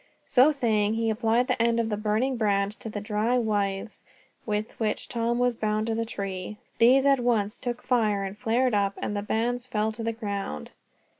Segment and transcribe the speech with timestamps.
[0.25, 4.03] So saying, he applied the end of the burning brand to the dry withes
[4.47, 6.57] with which Tom was bound to the tree.
[6.79, 10.71] These at once took fire and flared up, and the bands fell to the ground.